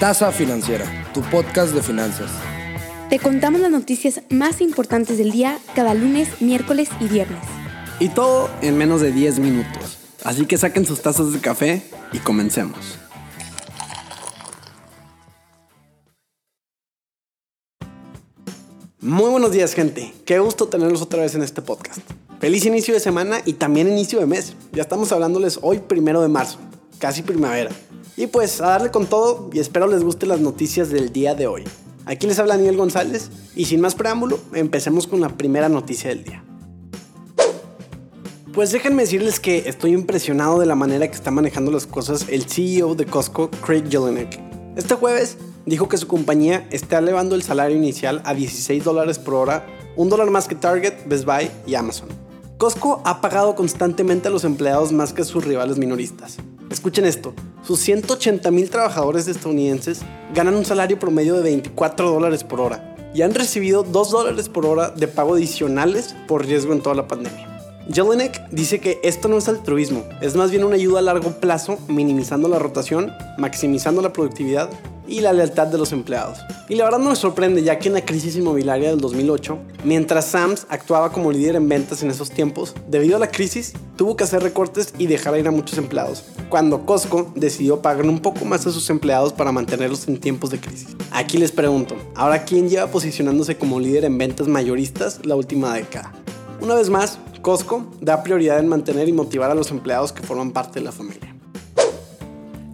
Tasa 0.00 0.32
Financiera, 0.32 0.84
tu 1.14 1.22
podcast 1.22 1.72
de 1.72 1.80
finanzas. 1.80 2.28
Te 3.08 3.20
contamos 3.20 3.60
las 3.60 3.70
noticias 3.70 4.22
más 4.28 4.60
importantes 4.60 5.18
del 5.18 5.30
día 5.30 5.58
cada 5.76 5.94
lunes, 5.94 6.42
miércoles 6.42 6.88
y 6.98 7.06
viernes. 7.06 7.38
Y 8.00 8.08
todo 8.08 8.50
en 8.60 8.76
menos 8.76 9.00
de 9.00 9.12
10 9.12 9.38
minutos. 9.38 9.98
Así 10.24 10.46
que 10.46 10.58
saquen 10.58 10.84
sus 10.84 11.00
tazas 11.00 11.32
de 11.32 11.38
café 11.38 11.84
y 12.12 12.18
comencemos. 12.18 12.98
Muy 19.00 19.30
buenos 19.30 19.52
días 19.52 19.74
gente, 19.74 20.12
qué 20.24 20.40
gusto 20.40 20.66
tenerlos 20.66 21.02
otra 21.02 21.20
vez 21.20 21.36
en 21.36 21.42
este 21.42 21.62
podcast. 21.62 22.00
Feliz 22.40 22.66
inicio 22.66 22.94
de 22.94 23.00
semana 23.00 23.40
y 23.44 23.54
también 23.54 23.88
inicio 23.88 24.18
de 24.18 24.26
mes. 24.26 24.54
Ya 24.72 24.82
estamos 24.82 25.12
hablándoles 25.12 25.60
hoy 25.62 25.78
primero 25.78 26.20
de 26.20 26.28
marzo, 26.28 26.58
casi 27.04 27.20
primavera. 27.20 27.70
Y 28.16 28.28
pues 28.28 28.62
a 28.62 28.68
darle 28.68 28.90
con 28.90 29.04
todo 29.04 29.50
y 29.52 29.58
espero 29.58 29.86
les 29.86 30.02
guste 30.02 30.24
las 30.24 30.40
noticias 30.40 30.88
del 30.88 31.12
día 31.12 31.34
de 31.34 31.46
hoy. 31.46 31.62
Aquí 32.06 32.26
les 32.26 32.38
habla 32.38 32.56
Daniel 32.56 32.78
González 32.78 33.28
y 33.54 33.66
sin 33.66 33.82
más 33.82 33.94
preámbulo, 33.94 34.38
empecemos 34.54 35.06
con 35.06 35.20
la 35.20 35.28
primera 35.28 35.68
noticia 35.68 36.08
del 36.08 36.24
día. 36.24 36.42
Pues 38.54 38.72
déjenme 38.72 39.02
decirles 39.02 39.38
que 39.38 39.68
estoy 39.68 39.92
impresionado 39.92 40.58
de 40.58 40.64
la 40.64 40.76
manera 40.76 41.06
que 41.06 41.14
está 41.14 41.30
manejando 41.30 41.70
las 41.70 41.86
cosas 41.86 42.24
el 42.30 42.44
CEO 42.44 42.94
de 42.94 43.04
Costco, 43.04 43.50
Craig 43.50 43.84
Jelinek. 43.90 44.40
Este 44.74 44.94
jueves 44.94 45.36
dijo 45.66 45.90
que 45.90 45.98
su 45.98 46.06
compañía 46.06 46.66
está 46.70 47.00
elevando 47.00 47.34
el 47.34 47.42
salario 47.42 47.76
inicial 47.76 48.22
a 48.24 48.32
16 48.32 48.82
dólares 48.82 49.18
por 49.18 49.34
hora, 49.34 49.66
un 49.94 50.08
dólar 50.08 50.30
más 50.30 50.48
que 50.48 50.54
Target, 50.54 51.06
Best 51.06 51.26
Buy 51.26 51.50
y 51.66 51.74
Amazon. 51.74 52.08
Costco 52.56 53.02
ha 53.04 53.20
pagado 53.20 53.54
constantemente 53.54 54.28
a 54.28 54.30
los 54.30 54.44
empleados 54.44 54.90
más 54.90 55.12
que 55.12 55.20
a 55.20 55.26
sus 55.26 55.44
rivales 55.44 55.76
minoristas. 55.76 56.38
Escuchen 56.70 57.04
esto, 57.04 57.34
sus 57.62 57.80
180 57.80 58.50
mil 58.50 58.70
trabajadores 58.70 59.28
estadounidenses 59.28 60.00
ganan 60.34 60.54
un 60.54 60.64
salario 60.64 60.98
promedio 60.98 61.34
de 61.36 61.42
24 61.42 62.10
dólares 62.10 62.44
por 62.44 62.60
hora 62.60 62.94
y 63.14 63.22
han 63.22 63.34
recibido 63.34 63.82
2 63.82 64.10
dólares 64.10 64.48
por 64.48 64.66
hora 64.66 64.90
de 64.90 65.06
pago 65.06 65.34
adicionales 65.34 66.16
por 66.26 66.44
riesgo 66.44 66.72
en 66.72 66.82
toda 66.82 66.96
la 66.96 67.06
pandemia. 67.06 67.53
Jelinek 67.92 68.48
dice 68.50 68.80
que 68.80 68.98
esto 69.02 69.28
no 69.28 69.36
es 69.36 69.48
altruismo, 69.48 70.04
es 70.22 70.36
más 70.36 70.50
bien 70.50 70.64
una 70.64 70.76
ayuda 70.76 71.00
a 71.00 71.02
largo 71.02 71.32
plazo, 71.32 71.78
minimizando 71.86 72.48
la 72.48 72.58
rotación, 72.58 73.12
maximizando 73.36 74.00
la 74.00 74.12
productividad 74.12 74.70
y 75.06 75.20
la 75.20 75.34
lealtad 75.34 75.66
de 75.66 75.76
los 75.76 75.92
empleados. 75.92 76.38
Y 76.70 76.76
la 76.76 76.84
verdad 76.84 76.98
no 76.98 77.10
me 77.10 77.16
sorprende 77.16 77.62
ya 77.62 77.78
que 77.78 77.88
en 77.88 77.94
la 77.94 78.04
crisis 78.04 78.36
inmobiliaria 78.36 78.88
del 78.88 79.00
2008, 79.00 79.58
mientras 79.84 80.24
Sams 80.26 80.66
actuaba 80.70 81.12
como 81.12 81.30
líder 81.30 81.56
en 81.56 81.68
ventas 81.68 82.02
en 82.02 82.10
esos 82.10 82.30
tiempos, 82.30 82.74
debido 82.88 83.16
a 83.16 83.20
la 83.20 83.30
crisis 83.30 83.74
tuvo 83.96 84.16
que 84.16 84.24
hacer 84.24 84.42
recortes 84.42 84.94
y 84.96 85.06
dejar 85.06 85.38
ir 85.38 85.46
a 85.46 85.50
muchos 85.50 85.76
empleados, 85.76 86.24
cuando 86.48 86.86
Costco 86.86 87.32
decidió 87.34 87.82
pagar 87.82 88.06
un 88.06 88.20
poco 88.20 88.46
más 88.46 88.66
a 88.66 88.72
sus 88.72 88.88
empleados 88.88 89.34
para 89.34 89.52
mantenerlos 89.52 90.08
en 90.08 90.18
tiempos 90.18 90.48
de 90.48 90.58
crisis. 90.58 90.96
Aquí 91.10 91.36
les 91.36 91.52
pregunto, 91.52 91.96
¿ahora 92.14 92.44
quién 92.44 92.70
lleva 92.70 92.86
posicionándose 92.86 93.58
como 93.58 93.78
líder 93.78 94.06
en 94.06 94.16
ventas 94.16 94.48
mayoristas 94.48 95.20
la 95.24 95.36
última 95.36 95.74
década? 95.74 96.12
Una 96.62 96.76
vez 96.76 96.88
más, 96.88 97.18
Costco 97.44 97.84
da 98.00 98.22
prioridad 98.22 98.58
en 98.58 98.68
mantener 98.68 99.06
y 99.06 99.12
motivar 99.12 99.50
a 99.50 99.54
los 99.54 99.70
empleados 99.70 100.14
que 100.14 100.22
forman 100.22 100.52
parte 100.52 100.80
de 100.80 100.84
la 100.86 100.92
familia. 100.92 101.36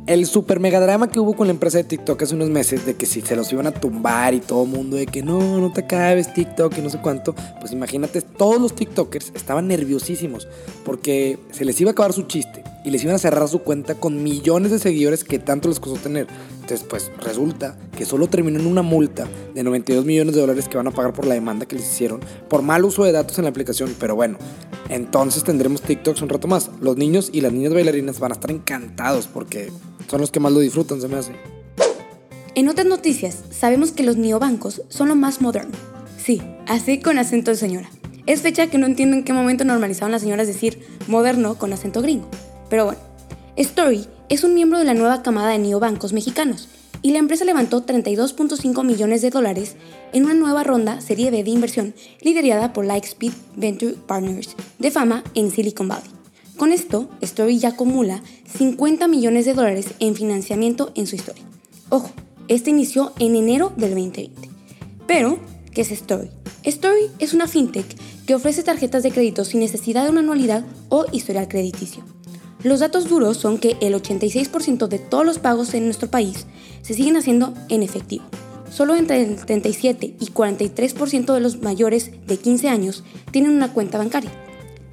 El 0.06 0.26
super 0.26 0.60
mega 0.60 0.78
drama 0.78 1.10
que 1.10 1.18
hubo 1.18 1.34
con 1.34 1.48
la 1.48 1.52
empresa 1.52 1.78
de 1.78 1.84
TikTok 1.84 2.22
hace 2.22 2.36
unos 2.36 2.50
meses 2.50 2.86
de 2.86 2.94
que 2.94 3.04
si 3.04 3.20
se 3.20 3.34
los 3.34 3.52
iban 3.52 3.66
a 3.66 3.72
tumbar 3.72 4.32
y 4.32 4.38
todo 4.38 4.62
el 4.62 4.70
mundo 4.70 4.96
de 4.96 5.06
que 5.06 5.24
no, 5.24 5.58
no 5.58 5.72
te 5.72 5.80
acabes 5.80 6.32
TikTok 6.32 6.78
y 6.78 6.82
no 6.82 6.88
sé 6.88 6.98
cuánto, 6.98 7.34
pues 7.58 7.72
imagínate, 7.72 8.22
todos 8.22 8.60
los 8.60 8.72
TikTokers 8.76 9.32
estaban 9.34 9.66
nerviosísimos 9.66 10.46
porque 10.84 11.40
se 11.50 11.64
les 11.64 11.80
iba 11.80 11.90
a 11.90 11.92
acabar 11.92 12.12
su 12.12 12.22
chiste 12.22 12.62
y 12.84 12.90
les 12.90 13.02
iban 13.02 13.16
a 13.16 13.18
cerrar 13.18 13.48
su 13.48 13.62
cuenta 13.62 13.96
con 13.96 14.22
millones 14.22 14.70
de 14.70 14.78
seguidores 14.78 15.24
que 15.24 15.40
tanto 15.40 15.68
les 15.68 15.80
costó 15.80 16.00
tener. 16.00 16.28
Pues 16.88 17.10
resulta 17.18 17.76
que 17.96 18.04
solo 18.04 18.28
terminó 18.28 18.60
en 18.60 18.66
una 18.66 18.82
multa 18.82 19.26
de 19.54 19.64
92 19.64 20.04
millones 20.04 20.34
de 20.34 20.40
dólares 20.40 20.68
que 20.68 20.76
van 20.76 20.86
a 20.86 20.92
pagar 20.92 21.12
por 21.12 21.26
la 21.26 21.34
demanda 21.34 21.66
que 21.66 21.74
les 21.74 21.84
hicieron 21.84 22.20
por 22.48 22.62
mal 22.62 22.84
uso 22.84 23.02
de 23.02 23.10
datos 23.10 23.38
en 23.38 23.44
la 23.44 23.50
aplicación. 23.50 23.94
Pero 23.98 24.14
bueno, 24.14 24.38
entonces 24.88 25.42
tendremos 25.42 25.82
TikToks 25.82 26.22
un 26.22 26.28
rato 26.28 26.46
más. 26.46 26.70
Los 26.80 26.96
niños 26.96 27.30
y 27.32 27.40
las 27.40 27.52
niñas 27.52 27.74
bailarinas 27.74 28.20
van 28.20 28.30
a 28.30 28.34
estar 28.34 28.52
encantados 28.52 29.26
porque 29.26 29.72
son 30.08 30.20
los 30.20 30.30
que 30.30 30.38
más 30.38 30.52
lo 30.52 30.60
disfrutan, 30.60 31.00
se 31.00 31.08
me 31.08 31.16
hace. 31.16 31.32
En 32.54 32.68
otras 32.68 32.86
noticias, 32.86 33.42
sabemos 33.50 33.90
que 33.90 34.04
los 34.04 34.16
neobancos 34.16 34.82
son 34.88 35.08
lo 35.08 35.16
más 35.16 35.40
moderno. 35.40 35.76
Sí, 36.18 36.40
así 36.68 37.00
con 37.00 37.18
acento 37.18 37.50
de 37.50 37.56
señora. 37.56 37.90
Es 38.26 38.42
fecha 38.42 38.68
que 38.68 38.78
no 38.78 38.86
entiendo 38.86 39.16
en 39.16 39.24
qué 39.24 39.32
momento 39.32 39.64
normalizaron 39.64 40.12
las 40.12 40.22
señoras 40.22 40.46
decir 40.46 40.80
moderno 41.08 41.56
con 41.56 41.72
acento 41.72 42.02
gringo. 42.02 42.28
Pero 42.68 42.84
bueno, 42.84 43.00
Story 43.56 44.06
es 44.30 44.44
un 44.44 44.54
miembro 44.54 44.78
de 44.78 44.84
la 44.84 44.94
nueva 44.94 45.22
camada 45.22 45.50
de 45.50 45.58
neobancos 45.58 46.12
mexicanos 46.12 46.68
y 47.02 47.10
la 47.10 47.18
empresa 47.18 47.44
levantó 47.44 47.84
32.5 47.84 48.84
millones 48.84 49.22
de 49.22 49.30
dólares 49.30 49.74
en 50.12 50.24
una 50.24 50.34
nueva 50.34 50.62
ronda 50.62 51.00
serie 51.00 51.32
B 51.32 51.42
de 51.42 51.50
inversión 51.50 51.94
liderada 52.22 52.72
por 52.72 52.84
Lightspeed 52.84 53.32
Venture 53.56 53.94
Partners 54.06 54.54
de 54.78 54.90
fama 54.92 55.24
en 55.34 55.50
Silicon 55.50 55.88
Valley. 55.88 56.10
Con 56.56 56.70
esto, 56.70 57.08
Story 57.20 57.58
ya 57.58 57.70
acumula 57.70 58.22
50 58.56 59.08
millones 59.08 59.46
de 59.46 59.54
dólares 59.54 59.88
en 59.98 60.14
financiamiento 60.14 60.92
en 60.94 61.08
su 61.08 61.16
historia. 61.16 61.42
Ojo, 61.88 62.10
este 62.46 62.70
inició 62.70 63.12
en 63.18 63.34
enero 63.34 63.72
del 63.76 63.90
2020. 63.90 64.48
Pero, 65.08 65.40
¿qué 65.72 65.80
es 65.80 65.90
Story? 65.90 66.30
Story 66.62 67.10
es 67.18 67.34
una 67.34 67.48
fintech 67.48 67.86
que 68.26 68.34
ofrece 68.36 68.62
tarjetas 68.62 69.02
de 69.02 69.10
crédito 69.10 69.44
sin 69.44 69.58
necesidad 69.58 70.04
de 70.04 70.10
una 70.10 70.20
anualidad 70.20 70.64
o 70.88 71.06
historial 71.10 71.48
crediticio. 71.48 72.04
Los 72.62 72.80
datos 72.80 73.08
duros 73.08 73.38
son 73.38 73.56
que 73.56 73.78
el 73.80 73.94
86% 73.94 74.86
de 74.86 74.98
todos 74.98 75.24
los 75.24 75.38
pagos 75.38 75.72
en 75.72 75.86
nuestro 75.86 76.10
país 76.10 76.46
se 76.82 76.92
siguen 76.92 77.16
haciendo 77.16 77.54
en 77.70 77.82
efectivo. 77.82 78.24
Solo 78.70 78.94
entre 78.96 79.22
el 79.22 79.36
37 79.36 80.14
y 80.20 80.26
43% 80.26 81.32
de 81.32 81.40
los 81.40 81.62
mayores 81.62 82.10
de 82.26 82.36
15 82.36 82.68
años 82.68 83.02
tienen 83.30 83.52
una 83.52 83.72
cuenta 83.72 83.96
bancaria. 83.96 84.30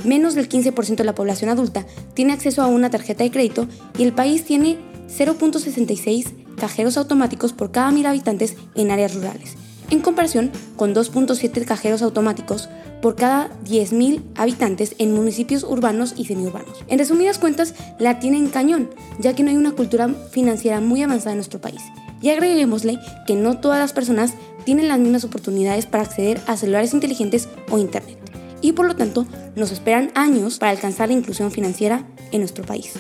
Menos 0.05 0.33
del 0.33 0.47
15% 0.47 0.95
de 0.95 1.03
la 1.03 1.13
población 1.13 1.49
adulta 1.49 1.85
tiene 2.13 2.31
acceso 2.31 2.61
a 2.61 2.67
una 2.67 2.89
tarjeta 2.89 3.25
de 3.25 3.31
crédito 3.31 3.67
y 3.97 4.03
el 4.03 4.13
país 4.13 4.45
tiene 4.45 4.77
0.66 5.09 6.55
cajeros 6.55 6.97
automáticos 6.97 7.51
por 7.51 7.71
cada 7.71 7.91
mil 7.91 8.05
habitantes 8.05 8.55
en 8.75 8.91
áreas 8.91 9.13
rurales, 9.13 9.57
en 9.89 10.01
comparación 10.01 10.51
con 10.75 10.93
2.7 10.93 11.65
cajeros 11.65 12.01
automáticos 12.01 12.69
por 13.01 13.15
cada 13.15 13.49
10.000 13.65 14.21
habitantes 14.35 14.95
en 14.97 15.13
municipios 15.13 15.63
urbanos 15.63 16.13
y 16.17 16.25
semiurbanos. 16.25 16.83
En 16.87 16.99
resumidas 16.99 17.39
cuentas, 17.39 17.73
la 17.99 18.19
tienen 18.19 18.49
cañón, 18.49 18.89
ya 19.19 19.33
que 19.33 19.43
no 19.43 19.49
hay 19.49 19.57
una 19.57 19.73
cultura 19.73 20.09
financiera 20.31 20.81
muy 20.81 21.03
avanzada 21.03 21.31
en 21.31 21.37
nuestro 21.37 21.61
país. 21.61 21.81
Y 22.21 22.29
agreguémosle 22.29 22.99
que 23.27 23.35
no 23.35 23.59
todas 23.59 23.79
las 23.79 23.93
personas 23.93 24.33
tienen 24.65 24.87
las 24.87 24.99
mismas 24.99 25.23
oportunidades 25.23 25.85
para 25.85 26.03
acceder 26.03 26.41
a 26.47 26.57
celulares 26.57 26.93
inteligentes 26.93 27.47
o 27.69 27.77
Internet. 27.77 28.17
Y 28.61 28.71
por 28.71 28.87
lo 28.87 28.95
tanto, 28.95 29.27
nos 29.55 29.71
esperan 29.71 30.11
años 30.15 30.57
para 30.57 30.71
alcanzar 30.71 31.09
la 31.09 31.13
inclusión 31.13 31.51
financiera 31.51 32.05
en 32.31 32.41
nuestro 32.41 32.65
país. 32.65 32.93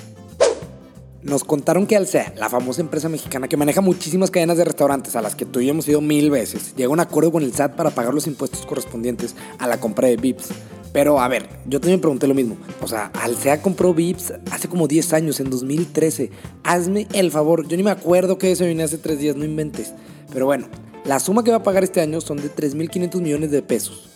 Nos 1.27 1.43
contaron 1.43 1.87
que 1.87 1.97
Alsea, 1.97 2.33
la 2.37 2.47
famosa 2.47 2.79
empresa 2.79 3.09
mexicana 3.09 3.49
que 3.49 3.57
maneja 3.57 3.81
muchísimas 3.81 4.31
cadenas 4.31 4.55
de 4.55 4.63
restaurantes 4.63 5.13
a 5.17 5.21
las 5.21 5.35
que 5.35 5.45
tú 5.45 5.59
ido 5.59 5.99
mil 5.99 6.31
veces, 6.31 6.73
llegó 6.77 6.93
a 6.93 6.95
un 6.95 6.99
acuerdo 7.01 7.33
con 7.33 7.43
el 7.43 7.53
SAT 7.53 7.75
para 7.75 7.89
pagar 7.89 8.13
los 8.13 8.27
impuestos 8.27 8.65
correspondientes 8.65 9.35
a 9.59 9.67
la 9.67 9.77
compra 9.77 10.07
de 10.07 10.15
VIPs. 10.15 10.47
Pero 10.93 11.19
a 11.19 11.27
ver, 11.27 11.49
yo 11.65 11.81
también 11.81 11.99
pregunté 11.99 12.27
lo 12.27 12.33
mismo. 12.33 12.55
O 12.81 12.87
sea, 12.87 13.11
Alsea 13.21 13.61
compró 13.61 13.93
VIPs 13.93 14.35
hace 14.51 14.69
como 14.69 14.87
10 14.87 15.11
años, 15.11 15.41
en 15.41 15.49
2013. 15.49 16.31
Hazme 16.63 17.07
el 17.11 17.29
favor, 17.29 17.67
yo 17.67 17.75
ni 17.75 17.83
me 17.83 17.91
acuerdo 17.91 18.37
que 18.37 18.53
eso 18.53 18.63
vine 18.63 18.83
hace 18.83 18.97
3 18.97 19.19
días, 19.19 19.35
no 19.35 19.43
inventes. 19.43 19.91
Pero 20.31 20.45
bueno, 20.45 20.69
la 21.03 21.19
suma 21.19 21.43
que 21.43 21.51
va 21.51 21.57
a 21.57 21.63
pagar 21.63 21.83
este 21.83 21.99
año 21.99 22.21
son 22.21 22.37
de 22.37 22.49
3.500 22.49 23.19
millones 23.19 23.51
de 23.51 23.61
pesos. 23.61 24.07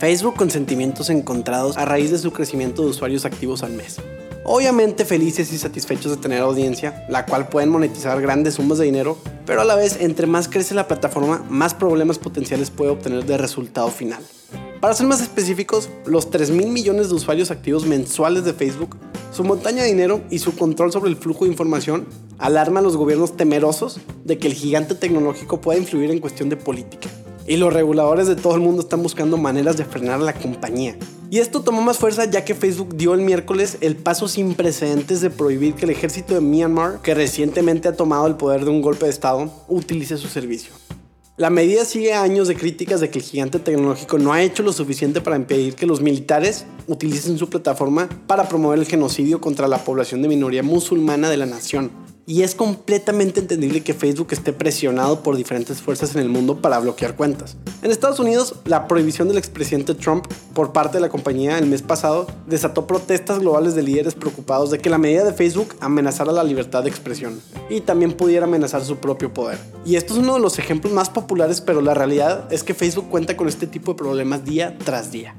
Facebook 0.00 0.34
con 0.34 0.50
sentimientos 0.50 1.08
encontrados 1.08 1.76
a 1.76 1.84
raíz 1.84 2.10
de 2.10 2.18
su 2.18 2.32
crecimiento 2.32 2.82
de 2.82 2.88
usuarios 2.88 3.24
activos 3.24 3.62
al 3.62 3.74
mes. 3.74 3.98
Obviamente 4.44 5.04
felices 5.04 5.52
y 5.52 5.58
satisfechos 5.58 6.10
de 6.10 6.16
tener 6.16 6.40
audiencia, 6.40 7.06
la 7.08 7.26
cual 7.26 7.48
pueden 7.48 7.68
monetizar 7.68 8.20
grandes 8.20 8.54
sumas 8.54 8.78
de 8.78 8.86
dinero, 8.86 9.16
pero 9.46 9.60
a 9.60 9.64
la 9.64 9.76
vez 9.76 9.98
entre 10.00 10.26
más 10.26 10.48
crece 10.48 10.74
la 10.74 10.88
plataforma, 10.88 11.44
más 11.48 11.74
problemas 11.74 12.18
potenciales 12.18 12.70
puede 12.70 12.90
obtener 12.90 13.24
de 13.24 13.38
resultado 13.38 13.88
final. 13.88 14.20
Para 14.80 14.94
ser 14.94 15.06
más 15.06 15.22
específicos, 15.22 15.88
los 16.06 16.30
3 16.30 16.50
mil 16.50 16.66
millones 16.66 17.08
de 17.08 17.14
usuarios 17.14 17.52
activos 17.52 17.86
mensuales 17.86 18.44
de 18.44 18.52
Facebook, 18.52 18.96
su 19.32 19.44
montaña 19.44 19.84
de 19.84 19.88
dinero 19.88 20.20
y 20.28 20.40
su 20.40 20.56
control 20.56 20.90
sobre 20.90 21.10
el 21.10 21.16
flujo 21.16 21.44
de 21.44 21.52
información 21.52 22.08
alarma 22.38 22.80
a 22.80 22.82
los 22.82 22.96
gobiernos 22.96 23.36
temerosos 23.36 24.00
de 24.24 24.38
que 24.38 24.48
el 24.48 24.54
gigante 24.54 24.96
tecnológico 24.96 25.60
pueda 25.60 25.78
influir 25.78 26.10
en 26.10 26.18
cuestión 26.18 26.48
de 26.48 26.56
política. 26.56 27.08
Y 27.46 27.56
los 27.56 27.72
reguladores 27.72 28.28
de 28.28 28.36
todo 28.36 28.54
el 28.54 28.60
mundo 28.60 28.82
están 28.82 29.02
buscando 29.02 29.36
maneras 29.36 29.76
de 29.76 29.84
frenar 29.84 30.20
a 30.20 30.24
la 30.24 30.34
compañía. 30.34 30.96
Y 31.30 31.38
esto 31.38 31.62
tomó 31.62 31.80
más 31.80 31.98
fuerza 31.98 32.26
ya 32.26 32.44
que 32.44 32.54
Facebook 32.54 32.94
dio 32.94 33.14
el 33.14 33.22
miércoles 33.22 33.78
el 33.80 33.96
paso 33.96 34.28
sin 34.28 34.54
precedentes 34.54 35.20
de 35.20 35.30
prohibir 35.30 35.74
que 35.74 35.86
el 35.86 35.90
ejército 35.90 36.34
de 36.34 36.40
Myanmar, 36.40 37.00
que 37.02 37.14
recientemente 37.14 37.88
ha 37.88 37.96
tomado 37.96 38.26
el 38.26 38.36
poder 38.36 38.64
de 38.64 38.70
un 38.70 38.82
golpe 38.82 39.06
de 39.06 39.10
Estado, 39.10 39.50
utilice 39.68 40.18
su 40.18 40.28
servicio. 40.28 40.72
La 41.38 41.48
medida 41.48 41.86
sigue 41.86 42.12
años 42.12 42.46
de 42.46 42.54
críticas 42.54 43.00
de 43.00 43.08
que 43.08 43.18
el 43.18 43.24
gigante 43.24 43.58
tecnológico 43.58 44.18
no 44.18 44.34
ha 44.34 44.42
hecho 44.42 44.62
lo 44.62 44.72
suficiente 44.72 45.22
para 45.22 45.36
impedir 45.36 45.74
que 45.74 45.86
los 45.86 46.02
militares 46.02 46.66
utilicen 46.86 47.38
su 47.38 47.48
plataforma 47.48 48.08
para 48.26 48.46
promover 48.48 48.78
el 48.78 48.84
genocidio 48.84 49.40
contra 49.40 49.66
la 49.66 49.78
población 49.78 50.20
de 50.20 50.28
minoría 50.28 50.62
musulmana 50.62 51.30
de 51.30 51.38
la 51.38 51.46
nación. 51.46 51.90
Y 52.24 52.42
es 52.42 52.54
completamente 52.54 53.40
entendible 53.40 53.82
que 53.82 53.94
Facebook 53.94 54.28
esté 54.30 54.52
presionado 54.52 55.24
por 55.24 55.36
diferentes 55.36 55.82
fuerzas 55.82 56.14
en 56.14 56.22
el 56.22 56.28
mundo 56.28 56.62
para 56.62 56.78
bloquear 56.78 57.16
cuentas. 57.16 57.56
En 57.82 57.90
Estados 57.90 58.20
Unidos, 58.20 58.54
la 58.64 58.86
prohibición 58.86 59.26
del 59.26 59.38
expresidente 59.38 59.94
Trump 59.94 60.26
por 60.54 60.72
parte 60.72 60.98
de 60.98 61.00
la 61.00 61.08
compañía 61.08 61.58
el 61.58 61.66
mes 61.66 61.82
pasado 61.82 62.28
desató 62.46 62.86
protestas 62.86 63.40
globales 63.40 63.74
de 63.74 63.82
líderes 63.82 64.14
preocupados 64.14 64.70
de 64.70 64.78
que 64.78 64.88
la 64.88 64.98
medida 64.98 65.24
de 65.24 65.32
Facebook 65.32 65.74
amenazara 65.80 66.30
la 66.30 66.44
libertad 66.44 66.84
de 66.84 66.90
expresión 66.90 67.40
y 67.68 67.80
también 67.80 68.12
pudiera 68.12 68.46
amenazar 68.46 68.84
su 68.84 68.98
propio 68.98 69.34
poder. 69.34 69.58
Y 69.84 69.96
esto 69.96 70.12
es 70.12 70.20
uno 70.20 70.34
de 70.34 70.40
los 70.40 70.60
ejemplos 70.60 70.92
más 70.92 71.10
populares, 71.10 71.60
pero 71.60 71.80
la 71.80 71.94
realidad 71.94 72.52
es 72.52 72.62
que 72.62 72.74
Facebook 72.74 73.08
cuenta 73.10 73.36
con 73.36 73.48
este 73.48 73.66
tipo 73.66 73.92
de 73.92 73.98
problemas 73.98 74.44
día 74.44 74.78
tras 74.78 75.10
día. 75.10 75.34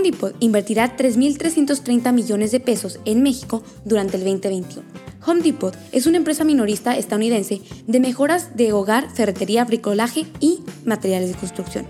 Home 0.00 0.12
Depot 0.12 0.34
invertirá 0.40 0.96
3.330 0.96 2.14
millones 2.14 2.52
de 2.52 2.60
pesos 2.60 2.98
en 3.04 3.22
México 3.22 3.62
durante 3.84 4.16
el 4.16 4.24
2021. 4.24 4.82
Home 5.26 5.42
Depot 5.42 5.76
es 5.92 6.06
una 6.06 6.16
empresa 6.16 6.42
minorista 6.42 6.96
estadounidense 6.96 7.60
de 7.86 8.00
mejoras 8.00 8.56
de 8.56 8.72
hogar, 8.72 9.10
ferretería, 9.10 9.66
bricolaje 9.66 10.24
y 10.40 10.60
materiales 10.86 11.28
de 11.28 11.38
construcción. 11.38 11.86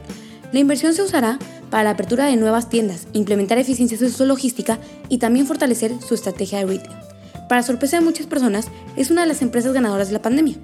La 0.51 0.59
inversión 0.59 0.93
se 0.93 1.03
usará 1.03 1.39
para 1.71 1.85
la 1.85 1.91
apertura 1.91 2.27
de 2.27 2.37
nuevas 2.37 2.69
tiendas, 2.69 3.07
implementar 3.13 3.59
eficiencias 3.59 4.03
en 4.03 4.11
su 4.11 4.27
logística 4.27 4.81
y 5.09 5.19
también 5.19 5.47
fortalecer 5.47 5.93
su 6.05 6.15
estrategia 6.15 6.59
de 6.59 6.67
retail. 6.67 6.97
Para 7.49 7.63
sorpresa 7.63 7.99
de 7.99 8.05
muchas 8.05 8.27
personas, 8.27 8.67
es 8.97 9.13
una 9.13 9.21
de 9.23 9.29
las 9.29 9.41
empresas 9.41 9.73
ganadoras 9.73 10.09
de 10.09 10.15
la 10.15 10.23
pandemia, 10.23 10.57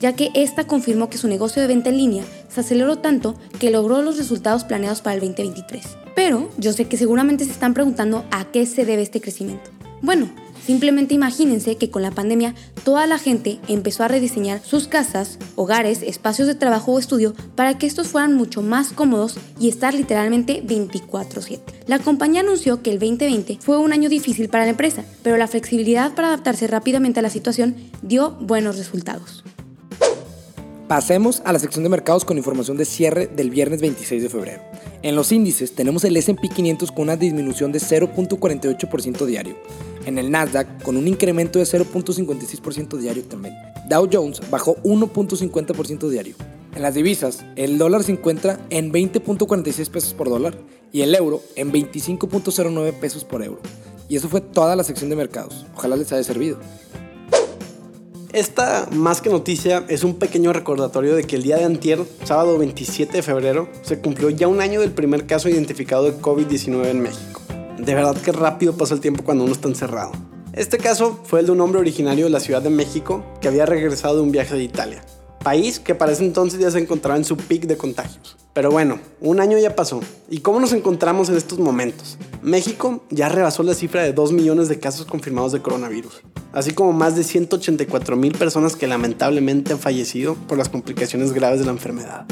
ya 0.00 0.14
que 0.14 0.30
esta 0.32 0.66
confirmó 0.66 1.10
que 1.10 1.18
su 1.18 1.28
negocio 1.28 1.60
de 1.60 1.68
venta 1.68 1.90
en 1.90 1.98
línea 1.98 2.24
se 2.48 2.60
aceleró 2.60 2.96
tanto 2.96 3.34
que 3.58 3.70
logró 3.70 4.00
los 4.00 4.16
resultados 4.16 4.64
planeados 4.64 5.02
para 5.02 5.16
el 5.16 5.20
2023. 5.20 6.03
Pero 6.14 6.50
yo 6.58 6.72
sé 6.72 6.86
que 6.86 6.96
seguramente 6.96 7.44
se 7.44 7.52
están 7.52 7.74
preguntando 7.74 8.24
a 8.30 8.44
qué 8.44 8.66
se 8.66 8.84
debe 8.84 9.02
este 9.02 9.20
crecimiento. 9.20 9.70
Bueno, 10.00 10.28
simplemente 10.66 11.14
imagínense 11.14 11.76
que 11.76 11.90
con 11.90 12.02
la 12.02 12.10
pandemia 12.10 12.54
toda 12.84 13.06
la 13.06 13.18
gente 13.18 13.58
empezó 13.68 14.02
a 14.02 14.08
rediseñar 14.08 14.60
sus 14.62 14.86
casas, 14.86 15.38
hogares, 15.56 16.02
espacios 16.02 16.46
de 16.46 16.54
trabajo 16.54 16.92
o 16.92 16.98
estudio 16.98 17.34
para 17.56 17.78
que 17.78 17.86
estos 17.86 18.08
fueran 18.08 18.34
mucho 18.34 18.60
más 18.60 18.92
cómodos 18.92 19.36
y 19.58 19.68
estar 19.68 19.94
literalmente 19.94 20.62
24/7. 20.62 21.72
La 21.86 21.98
compañía 21.98 22.42
anunció 22.42 22.82
que 22.82 22.90
el 22.90 22.98
2020 22.98 23.58
fue 23.60 23.78
un 23.78 23.92
año 23.92 24.10
difícil 24.10 24.50
para 24.50 24.64
la 24.64 24.70
empresa, 24.70 25.04
pero 25.22 25.38
la 25.38 25.48
flexibilidad 25.48 26.14
para 26.14 26.28
adaptarse 26.28 26.66
rápidamente 26.66 27.20
a 27.20 27.22
la 27.22 27.30
situación 27.30 27.74
dio 28.02 28.32
buenos 28.40 28.76
resultados. 28.76 29.42
Pasemos 30.88 31.40
a 31.46 31.52
la 31.54 31.58
sección 31.58 31.82
de 31.82 31.88
mercados 31.88 32.26
con 32.26 32.36
información 32.36 32.76
de 32.76 32.84
cierre 32.84 33.26
del 33.26 33.48
viernes 33.48 33.80
26 33.80 34.22
de 34.22 34.28
febrero. 34.28 34.60
En 35.00 35.16
los 35.16 35.32
índices 35.32 35.74
tenemos 35.74 36.04
el 36.04 36.14
SP 36.20 36.52
500 36.54 36.92
con 36.92 37.04
una 37.04 37.16
disminución 37.16 37.72
de 37.72 37.78
0.48% 37.78 39.24
diario. 39.24 39.56
En 40.04 40.18
el 40.18 40.30
Nasdaq 40.30 40.82
con 40.82 40.98
un 40.98 41.08
incremento 41.08 41.58
de 41.58 41.64
0.56% 41.64 42.98
diario 42.98 43.24
también. 43.24 43.54
Dow 43.88 44.10
Jones 44.12 44.42
bajó 44.50 44.76
1.50% 44.82 46.10
diario. 46.10 46.34
En 46.74 46.82
las 46.82 46.94
divisas, 46.94 47.46
el 47.56 47.78
dólar 47.78 48.04
se 48.04 48.12
encuentra 48.12 48.60
en 48.68 48.92
20.46 48.92 49.88
pesos 49.88 50.12
por 50.12 50.28
dólar 50.28 50.54
y 50.92 51.00
el 51.00 51.14
euro 51.14 51.40
en 51.56 51.72
25.09 51.72 52.92
pesos 53.00 53.24
por 53.24 53.42
euro. 53.42 53.60
Y 54.10 54.16
eso 54.16 54.28
fue 54.28 54.42
toda 54.42 54.76
la 54.76 54.84
sección 54.84 55.08
de 55.08 55.16
mercados. 55.16 55.64
Ojalá 55.74 55.96
les 55.96 56.12
haya 56.12 56.24
servido. 56.24 56.58
Esta 58.34 58.88
más 58.90 59.20
que 59.20 59.30
noticia 59.30 59.84
es 59.86 60.02
un 60.02 60.16
pequeño 60.16 60.52
recordatorio 60.52 61.14
de 61.14 61.22
que 61.22 61.36
el 61.36 61.44
día 61.44 61.56
de 61.56 61.66
antier, 61.66 62.00
sábado 62.24 62.58
27 62.58 63.18
de 63.18 63.22
febrero, 63.22 63.68
se 63.82 64.00
cumplió 64.00 64.28
ya 64.28 64.48
un 64.48 64.60
año 64.60 64.80
del 64.80 64.90
primer 64.90 65.24
caso 65.24 65.48
identificado 65.48 66.02
de 66.02 66.18
COVID-19 66.18 66.86
en 66.86 67.00
México. 67.00 67.40
De 67.78 67.94
verdad 67.94 68.16
que 68.16 68.32
rápido 68.32 68.76
pasa 68.76 68.94
el 68.94 69.00
tiempo 69.00 69.22
cuando 69.22 69.44
uno 69.44 69.52
está 69.52 69.68
encerrado. 69.68 70.10
Este 70.52 70.78
caso 70.78 71.20
fue 71.22 71.38
el 71.38 71.46
de 71.46 71.52
un 71.52 71.60
hombre 71.60 71.78
originario 71.78 72.24
de 72.24 72.30
la 72.30 72.40
Ciudad 72.40 72.60
de 72.60 72.70
México 72.70 73.24
que 73.40 73.46
había 73.46 73.66
regresado 73.66 74.16
de 74.16 74.22
un 74.22 74.32
viaje 74.32 74.56
de 74.56 74.64
Italia, 74.64 75.04
país 75.44 75.78
que 75.78 75.94
para 75.94 76.10
ese 76.10 76.24
entonces 76.24 76.58
ya 76.58 76.72
se 76.72 76.80
encontraba 76.80 77.16
en 77.16 77.24
su 77.24 77.36
pic 77.36 77.66
de 77.66 77.76
contagios. 77.76 78.36
Pero 78.52 78.72
bueno, 78.72 78.98
un 79.20 79.38
año 79.38 79.56
ya 79.58 79.76
pasó. 79.76 80.00
¿Y 80.28 80.40
cómo 80.40 80.58
nos 80.58 80.72
encontramos 80.72 81.28
en 81.28 81.36
estos 81.36 81.60
momentos? 81.60 82.18
México 82.42 83.04
ya 83.10 83.28
rebasó 83.28 83.62
la 83.62 83.74
cifra 83.74 84.02
de 84.02 84.12
2 84.12 84.32
millones 84.32 84.68
de 84.68 84.80
casos 84.80 85.06
confirmados 85.06 85.52
de 85.52 85.62
coronavirus 85.62 86.22
así 86.54 86.72
como 86.72 86.92
más 86.92 87.16
de 87.16 87.24
184 87.24 88.16
mil 88.16 88.32
personas 88.32 88.76
que 88.76 88.86
lamentablemente 88.86 89.72
han 89.72 89.78
fallecido 89.78 90.34
por 90.34 90.56
las 90.56 90.68
complicaciones 90.68 91.32
graves 91.32 91.58
de 91.58 91.66
la 91.66 91.72
enfermedad. 91.72 92.26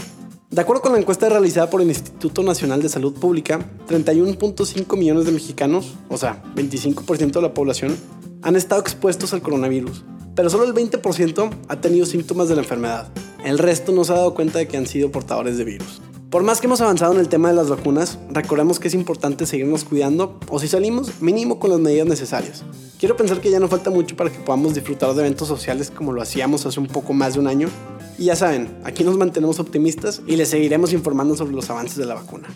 De 0.50 0.60
acuerdo 0.60 0.82
con 0.82 0.92
la 0.92 0.98
encuesta 0.98 1.28
realizada 1.28 1.70
por 1.70 1.80
el 1.80 1.88
Instituto 1.88 2.42
Nacional 2.42 2.82
de 2.82 2.88
Salud 2.88 3.14
Pública, 3.14 3.58
31.5 3.88 4.96
millones 4.96 5.24
de 5.24 5.32
mexicanos, 5.32 5.94
o 6.08 6.18
sea, 6.18 6.42
25% 6.54 7.32
de 7.32 7.42
la 7.42 7.54
población, 7.54 7.96
han 8.42 8.54
estado 8.54 8.80
expuestos 8.80 9.32
al 9.32 9.42
coronavirus, 9.42 10.04
pero 10.34 10.50
solo 10.50 10.64
el 10.64 10.74
20% 10.74 11.50
ha 11.68 11.80
tenido 11.80 12.06
síntomas 12.06 12.48
de 12.48 12.54
la 12.54 12.62
enfermedad. 12.62 13.08
El 13.44 13.58
resto 13.58 13.92
no 13.92 14.04
se 14.04 14.12
ha 14.12 14.16
dado 14.16 14.34
cuenta 14.34 14.58
de 14.58 14.68
que 14.68 14.76
han 14.76 14.86
sido 14.86 15.10
portadores 15.10 15.58
de 15.58 15.64
virus. 15.64 16.00
Por 16.30 16.42
más 16.44 16.60
que 16.60 16.66
hemos 16.66 16.80
avanzado 16.80 17.12
en 17.12 17.20
el 17.20 17.28
tema 17.28 17.50
de 17.50 17.54
las 17.54 17.68
vacunas, 17.68 18.18
recordemos 18.30 18.80
que 18.80 18.88
es 18.88 18.94
importante 18.94 19.44
seguirnos 19.44 19.84
cuidando 19.84 20.38
o 20.48 20.58
si 20.58 20.66
salimos, 20.66 21.20
mínimo 21.20 21.58
con 21.58 21.70
las 21.70 21.78
medidas 21.78 22.06
necesarias. 22.06 22.64
Quiero 22.98 23.18
pensar 23.18 23.42
que 23.42 23.50
ya 23.50 23.60
no 23.60 23.68
falta 23.68 23.90
mucho 23.90 24.16
para 24.16 24.30
que 24.30 24.38
podamos 24.38 24.72
disfrutar 24.72 25.12
de 25.12 25.20
eventos 25.20 25.48
sociales 25.48 25.90
como 25.90 26.12
lo 26.12 26.22
hacíamos 26.22 26.64
hace 26.64 26.80
un 26.80 26.86
poco 26.86 27.12
más 27.12 27.34
de 27.34 27.40
un 27.40 27.48
año. 27.48 27.68
Y 28.16 28.26
ya 28.26 28.36
saben, 28.36 28.78
aquí 28.84 29.04
nos 29.04 29.18
mantenemos 29.18 29.58
optimistas 29.58 30.22
y 30.26 30.36
les 30.36 30.48
seguiremos 30.48 30.94
informando 30.94 31.36
sobre 31.36 31.52
los 31.52 31.68
avances 31.68 31.96
de 31.96 32.06
la 32.06 32.14
vacuna. 32.14 32.48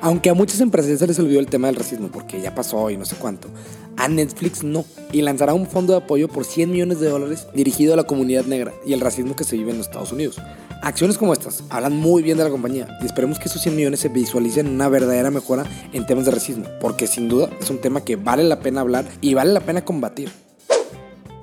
Aunque 0.00 0.28
a 0.28 0.34
muchas 0.34 0.60
empresas 0.60 0.98
se 0.98 1.06
les 1.06 1.18
olvidó 1.18 1.40
el 1.40 1.46
tema 1.46 1.68
del 1.68 1.76
racismo 1.76 2.08
porque 2.08 2.40
ya 2.40 2.54
pasó 2.54 2.90
y 2.90 2.96
no 2.98 3.06
sé 3.06 3.16
cuánto, 3.16 3.48
a 3.96 4.08
Netflix 4.08 4.62
no. 4.62 4.84
Y 5.12 5.22
lanzará 5.22 5.54
un 5.54 5.66
fondo 5.66 5.92
de 5.92 5.98
apoyo 5.98 6.28
por 6.28 6.44
100 6.44 6.70
millones 6.70 7.00
de 7.00 7.08
dólares 7.08 7.46
dirigido 7.54 7.94
a 7.94 7.96
la 7.96 8.04
comunidad 8.04 8.44
negra 8.44 8.72
y 8.84 8.92
el 8.92 9.00
racismo 9.00 9.36
que 9.36 9.44
se 9.44 9.56
vive 9.56 9.70
en 9.70 9.78
los 9.78 9.86
Estados 9.86 10.12
Unidos. 10.12 10.40
Acciones 10.82 11.16
como 11.16 11.32
estas 11.32 11.64
hablan 11.70 11.96
muy 11.96 12.22
bien 12.22 12.36
de 12.36 12.44
la 12.44 12.50
compañía 12.50 12.98
y 13.00 13.06
esperemos 13.06 13.38
que 13.38 13.48
esos 13.48 13.62
100 13.62 13.76
millones 13.76 14.00
se 14.00 14.08
visualicen 14.08 14.66
en 14.66 14.74
una 14.74 14.88
verdadera 14.88 15.30
mejora 15.30 15.64
en 15.92 16.04
temas 16.04 16.26
de 16.26 16.32
racismo, 16.32 16.66
porque 16.80 17.06
sin 17.06 17.28
duda 17.28 17.48
es 17.60 17.70
un 17.70 17.80
tema 17.80 18.04
que 18.04 18.16
vale 18.16 18.44
la 18.44 18.60
pena 18.60 18.82
hablar 18.82 19.06
y 19.20 19.34
vale 19.34 19.52
la 19.52 19.60
pena 19.60 19.84
combatir. 19.84 20.30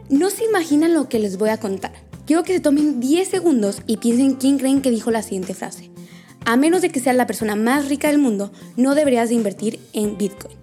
No 0.09 0.29
se 0.29 0.43
imaginan 0.43 0.93
lo 0.93 1.07
que 1.07 1.19
les 1.19 1.37
voy 1.37 1.49
a 1.49 1.57
contar. 1.57 1.93
Quiero 2.27 2.43
que 2.43 2.53
se 2.53 2.59
tomen 2.59 2.99
10 2.99 3.27
segundos 3.27 3.81
y 3.87 3.97
piensen 3.97 4.35
quién 4.35 4.59
creen 4.59 4.81
que 4.81 4.91
dijo 4.91 5.09
la 5.09 5.23
siguiente 5.23 5.53
frase. 5.53 5.89
A 6.45 6.57
menos 6.57 6.81
de 6.81 6.89
que 6.89 6.99
seas 6.99 7.15
la 7.15 7.27
persona 7.27 7.55
más 7.55 7.87
rica 7.87 8.09
del 8.09 8.17
mundo, 8.17 8.51
no 8.75 8.95
deberías 8.95 9.29
de 9.29 9.35
invertir 9.35 9.79
en 9.93 10.17
Bitcoin. 10.17 10.60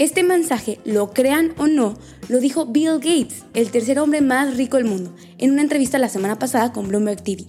Este 0.00 0.22
mensaje, 0.22 0.80
lo 0.86 1.10
crean 1.10 1.52
o 1.58 1.66
no, 1.66 1.94
lo 2.30 2.40
dijo 2.40 2.64
Bill 2.64 2.94
Gates, 2.94 3.44
el 3.52 3.70
tercer 3.70 3.98
hombre 3.98 4.22
más 4.22 4.56
rico 4.56 4.78
del 4.78 4.86
mundo, 4.86 5.14
en 5.36 5.50
una 5.50 5.60
entrevista 5.60 5.98
la 5.98 6.08
semana 6.08 6.38
pasada 6.38 6.72
con 6.72 6.88
Bloomberg 6.88 7.22
TV. 7.22 7.44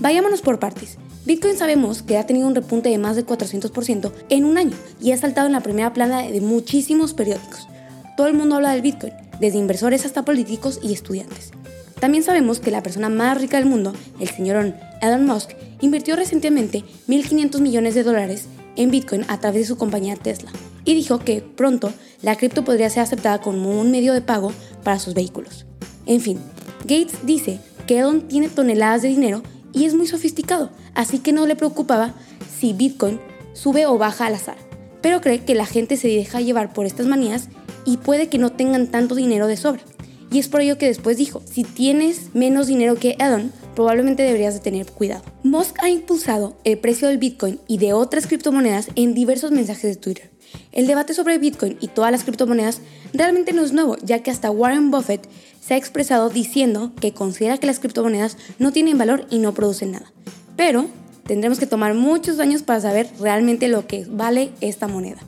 Vayámonos 0.00 0.42
por 0.42 0.58
partes. 0.58 0.98
Bitcoin 1.24 1.56
sabemos 1.56 2.02
que 2.02 2.18
ha 2.18 2.26
tenido 2.26 2.48
un 2.48 2.56
repunte 2.56 2.88
de 2.88 2.98
más 2.98 3.14
de 3.14 3.24
400% 3.24 4.10
en 4.28 4.44
un 4.44 4.58
año 4.58 4.76
y 5.00 5.12
ha 5.12 5.16
saltado 5.16 5.46
en 5.46 5.52
la 5.52 5.60
primera 5.60 5.92
plana 5.92 6.22
de 6.22 6.40
muchísimos 6.40 7.14
periódicos. 7.14 7.68
Todo 8.16 8.26
el 8.26 8.34
mundo 8.34 8.56
habla 8.56 8.72
del 8.72 8.82
Bitcoin, 8.82 9.12
desde 9.38 9.58
inversores 9.58 10.04
hasta 10.04 10.24
políticos 10.24 10.80
y 10.82 10.92
estudiantes. 10.92 11.52
También 12.00 12.24
sabemos 12.24 12.58
que 12.58 12.72
la 12.72 12.82
persona 12.82 13.08
más 13.08 13.40
rica 13.40 13.58
del 13.58 13.68
mundo, 13.68 13.92
el 14.18 14.28
señor 14.30 14.74
Elon 15.00 15.26
Musk, 15.26 15.50
invirtió 15.80 16.16
recientemente 16.16 16.82
1.500 17.06 17.60
millones 17.60 17.94
de 17.94 18.02
dólares 18.02 18.46
en 18.74 18.90
Bitcoin 18.90 19.24
a 19.28 19.38
través 19.38 19.60
de 19.60 19.68
su 19.68 19.76
compañía 19.76 20.16
Tesla 20.16 20.50
y 20.84 20.94
dijo 20.94 21.18
que 21.18 21.42
pronto 21.42 21.92
la 22.22 22.36
cripto 22.36 22.64
podría 22.64 22.90
ser 22.90 23.02
aceptada 23.02 23.40
como 23.40 23.80
un 23.80 23.90
medio 23.90 24.12
de 24.12 24.20
pago 24.20 24.52
para 24.82 24.98
sus 24.98 25.14
vehículos. 25.14 25.66
En 26.06 26.20
fin, 26.20 26.38
Gates 26.80 27.24
dice 27.24 27.60
que 27.86 27.98
Elon 27.98 28.22
tiene 28.28 28.48
toneladas 28.48 29.02
de 29.02 29.08
dinero 29.08 29.42
y 29.72 29.84
es 29.84 29.94
muy 29.94 30.06
sofisticado, 30.06 30.70
así 30.94 31.18
que 31.18 31.32
no 31.32 31.46
le 31.46 31.56
preocupaba 31.56 32.14
si 32.58 32.72
Bitcoin 32.72 33.20
sube 33.52 33.86
o 33.86 33.98
baja 33.98 34.26
al 34.26 34.34
azar, 34.34 34.56
pero 35.00 35.20
cree 35.20 35.44
que 35.44 35.54
la 35.54 35.66
gente 35.66 35.96
se 35.96 36.08
deja 36.08 36.40
llevar 36.40 36.72
por 36.72 36.86
estas 36.86 37.06
manías 37.06 37.48
y 37.84 37.98
puede 37.98 38.28
que 38.28 38.38
no 38.38 38.52
tengan 38.52 38.86
tanto 38.86 39.14
dinero 39.14 39.46
de 39.46 39.56
sobra. 39.56 39.82
Y 40.30 40.38
es 40.38 40.48
por 40.48 40.62
ello 40.62 40.78
que 40.78 40.86
después 40.86 41.16
dijo, 41.16 41.42
si 41.48 41.62
tienes 41.62 42.34
menos 42.34 42.66
dinero 42.66 42.96
que 42.96 43.16
Elon, 43.20 43.52
probablemente 43.76 44.22
deberías 44.22 44.54
de 44.54 44.60
tener 44.60 44.86
cuidado. 44.86 45.22
Musk 45.44 45.76
ha 45.82 45.88
impulsado 45.88 46.56
el 46.64 46.78
precio 46.78 47.08
del 47.08 47.18
Bitcoin 47.18 47.60
y 47.68 47.78
de 47.78 47.92
otras 47.92 48.26
criptomonedas 48.26 48.88
en 48.96 49.14
diversos 49.14 49.52
mensajes 49.52 49.94
de 49.94 49.96
Twitter. 50.00 50.33
El 50.72 50.86
debate 50.86 51.14
sobre 51.14 51.38
Bitcoin 51.38 51.76
y 51.80 51.88
todas 51.88 52.10
las 52.10 52.24
criptomonedas 52.24 52.80
realmente 53.12 53.52
no 53.52 53.62
es 53.62 53.72
nuevo, 53.72 53.96
ya 54.02 54.22
que 54.22 54.30
hasta 54.30 54.50
Warren 54.50 54.90
Buffett 54.90 55.28
se 55.60 55.74
ha 55.74 55.76
expresado 55.76 56.28
diciendo 56.28 56.92
que 57.00 57.14
considera 57.14 57.58
que 57.58 57.66
las 57.66 57.78
criptomonedas 57.78 58.36
no 58.58 58.72
tienen 58.72 58.98
valor 58.98 59.26
y 59.30 59.38
no 59.38 59.54
producen 59.54 59.92
nada. 59.92 60.12
Pero 60.56 60.86
tendremos 61.26 61.58
que 61.58 61.66
tomar 61.66 61.94
muchos 61.94 62.38
años 62.38 62.62
para 62.62 62.80
saber 62.80 63.08
realmente 63.20 63.68
lo 63.68 63.86
que 63.86 64.06
vale 64.08 64.52
esta 64.60 64.88
moneda. 64.88 65.20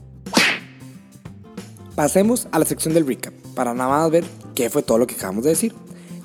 Pasemos 1.94 2.48
a 2.52 2.58
la 2.58 2.66
sección 2.66 2.92
del 2.92 3.06
recap, 3.06 3.32
para 3.54 3.72
nada 3.72 3.88
más 3.88 4.10
ver 4.10 4.24
qué 4.54 4.68
fue 4.68 4.82
todo 4.82 4.98
lo 4.98 5.06
que 5.06 5.14
acabamos 5.14 5.44
de 5.44 5.50
decir. 5.50 5.74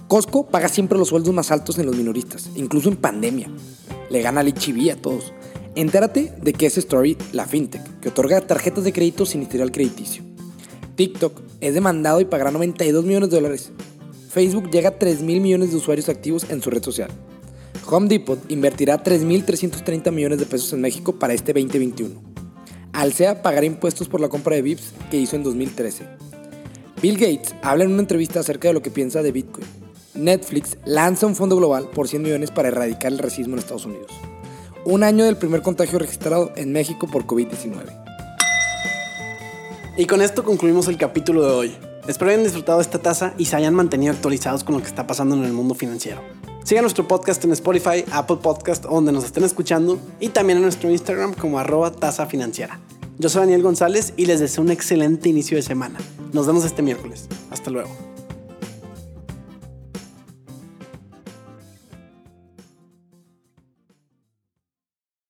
Costco 0.10 0.48
paga 0.48 0.68
siempre 0.68 0.98
los 0.98 1.08
sueldos 1.08 1.34
más 1.34 1.52
altos 1.52 1.80
en 1.80 1.86
los 1.86 1.96
minoristas, 1.96 2.50
incluso 2.56 2.90
en 2.90 2.98
pandemia. 2.98 3.50
Le 4.10 4.22
gana 4.22 4.42
al 4.42 4.50
a 4.50 4.96
todos. 4.98 5.32
Entérate 5.76 6.34
de 6.42 6.52
qué 6.52 6.66
es 6.66 6.78
Story, 6.78 7.18
la 7.32 7.46
fintech, 7.46 7.82
que 8.02 8.10
otorga 8.10 8.42
tarjetas 8.42 8.84
de 8.84 8.92
crédito 8.92 9.26
sin 9.26 9.42
historial 9.42 9.72
crediticio. 9.72 10.22
TikTok 10.96 11.42
es 11.62 11.74
demandado 11.74 12.20
y 12.20 12.26
pagará 12.26 12.52
92 12.52 13.06
millones 13.06 13.30
de 13.30 13.38
dólares. 13.38 13.72
Facebook 14.30 14.70
llega 14.70 14.90
a 14.90 15.00
3 15.00 15.22
mil 15.22 15.40
millones 15.40 15.72
de 15.72 15.78
usuarios 15.78 16.10
activos 16.10 16.46
en 16.50 16.62
su 16.62 16.70
red 16.70 16.84
social. 16.84 17.10
Home 17.90 18.10
Depot 18.10 18.40
invertirá 18.52 19.02
3.330 19.02 20.12
millones 20.12 20.40
de 20.40 20.46
pesos 20.46 20.74
en 20.74 20.82
México 20.82 21.18
para 21.18 21.34
este 21.34 21.54
2021. 21.54 22.22
Alsea 22.92 23.42
pagará 23.42 23.66
impuestos 23.66 24.10
por 24.10 24.20
la 24.20 24.28
compra 24.28 24.58
de 24.58 24.62
VIPs 24.64 24.94
que 25.10 25.18
hizo 25.18 25.38
en 25.38 25.44
2013. 25.44 26.06
Bill 27.02 27.18
Gates 27.18 27.56
habla 27.62 27.86
en 27.86 27.92
una 27.92 28.02
entrevista 28.02 28.42
acerca 28.42 28.68
de 28.68 28.74
lo 28.74 28.82
que 28.82 28.92
piensa 28.92 29.24
de 29.24 29.32
Bitcoin. 29.32 29.66
Netflix 30.16 30.78
lanza 30.84 31.28
un 31.28 31.36
fondo 31.36 31.56
global 31.56 31.90
por 31.90 32.10
100 32.10 32.22
millones 32.22 32.52
para 32.52 32.68
erradicar 32.68 33.14
el 33.14 33.20
racismo 33.20 33.54
en 33.54 33.60
Estados 33.60 33.86
Unidos. 33.86 34.12
Un 34.84 35.04
año 35.04 35.26
del 35.26 35.38
primer 35.38 35.62
contagio 35.62 36.00
registrado 36.00 36.52
en 36.56 36.72
México 36.72 37.08
por 37.08 37.28
COVID-19. 37.28 37.86
Y 39.96 40.06
con 40.06 40.24
esto 40.24 40.44
concluimos 40.44 40.88
el 40.88 40.98
capítulo 40.98 41.46
de 41.46 41.52
hoy. 41.52 41.76
Espero 42.08 42.32
hayan 42.32 42.44
disfrutado 42.44 42.82
esta 42.82 42.98
taza 42.98 43.36
y 43.38 43.46
se 43.46 43.56
hayan 43.56 43.76
mantenido 43.76 44.12
actualizados 44.12 44.64
con 44.64 44.74
lo 44.74 44.82
que 44.82 44.88
está 44.88 45.06
pasando 45.06 45.36
en 45.36 45.44
el 45.44 45.54
mundo 45.54 45.76
financiero. 45.76 46.22
Sigan 46.64 46.84
nuestro 46.84 47.08
podcast 47.08 47.44
en 47.46 47.52
Spotify, 47.52 48.06
Apple 48.12 48.38
Podcast 48.42 48.86
donde 48.86 49.12
nos 49.12 49.24
estén 49.24 49.44
escuchando 49.44 50.00
y 50.20 50.30
también 50.30 50.58
en 50.58 50.64
nuestro 50.64 50.90
Instagram 50.90 51.34
como 51.36 51.60
arroba 51.60 51.92
tasa 51.92 52.26
financiera. 52.26 52.80
Yo 53.20 53.30
soy 53.30 53.42
Daniel 53.42 53.62
González 53.62 54.14
y 54.18 54.26
les 54.26 54.40
deseo 54.40 54.64
un 54.64 54.72
excelente 54.72 55.30
inicio 55.30 55.58
de 55.58 55.62
semana. 55.62 56.00
Nos 56.34 56.48
vemos 56.48 56.66
este 56.66 56.82
miércoles. 56.82 57.28
Hasta 57.52 57.70
luego. 57.70 58.11